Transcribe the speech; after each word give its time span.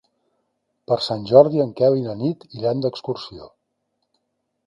Per 0.91 0.95
Sant 1.07 1.25
Jordi 1.31 1.61
en 1.65 1.75
Quel 1.81 1.99
i 1.99 2.01
na 2.07 2.15
Nit 2.23 2.47
iran 2.61 2.83
d'excursió. 2.85 3.49